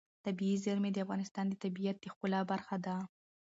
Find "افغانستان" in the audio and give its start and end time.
1.05-1.45